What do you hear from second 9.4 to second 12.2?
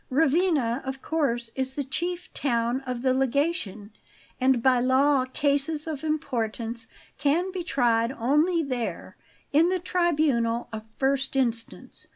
in the Tribunal of First Instance.